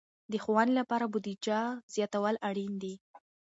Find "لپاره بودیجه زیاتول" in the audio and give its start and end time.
0.79-2.35